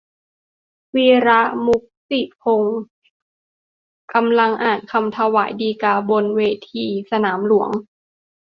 [0.95, 2.79] วีระ มุกสิกพงษ์
[4.13, 7.69] กำลังอ่านคำถวายฎีกา บนเวทีสนามหลวง